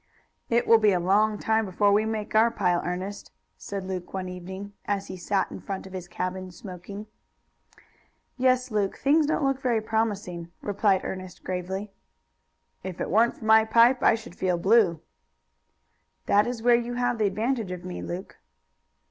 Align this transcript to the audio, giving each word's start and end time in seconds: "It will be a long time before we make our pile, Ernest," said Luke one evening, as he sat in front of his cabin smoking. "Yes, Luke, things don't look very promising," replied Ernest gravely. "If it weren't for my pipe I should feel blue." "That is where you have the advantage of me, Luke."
"It 0.49 0.65
will 0.65 0.79
be 0.79 0.93
a 0.93 0.99
long 0.99 1.37
time 1.37 1.63
before 1.63 1.93
we 1.93 2.05
make 2.07 2.33
our 2.33 2.49
pile, 2.49 2.81
Ernest," 2.83 3.31
said 3.55 3.83
Luke 3.85 4.15
one 4.15 4.27
evening, 4.27 4.73
as 4.85 5.09
he 5.09 5.15
sat 5.15 5.51
in 5.51 5.59
front 5.59 5.85
of 5.85 5.93
his 5.93 6.07
cabin 6.07 6.49
smoking. 6.49 7.05
"Yes, 8.35 8.71
Luke, 8.71 8.97
things 8.97 9.27
don't 9.27 9.43
look 9.43 9.61
very 9.61 9.79
promising," 9.79 10.51
replied 10.59 11.01
Ernest 11.03 11.43
gravely. 11.43 11.91
"If 12.83 12.99
it 12.99 13.11
weren't 13.11 13.37
for 13.37 13.45
my 13.45 13.63
pipe 13.63 14.01
I 14.01 14.15
should 14.15 14.33
feel 14.33 14.57
blue." 14.57 15.01
"That 16.25 16.47
is 16.47 16.63
where 16.63 16.73
you 16.73 16.95
have 16.95 17.19
the 17.19 17.27
advantage 17.27 17.69
of 17.71 17.85
me, 17.85 18.01
Luke." 18.01 18.39